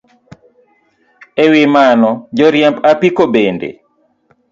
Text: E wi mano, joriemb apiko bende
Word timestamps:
E 1.43 1.45
wi 1.51 1.61
mano, 1.75 2.09
joriemb 2.37 2.77
apiko 2.91 3.23
bende 3.33 3.69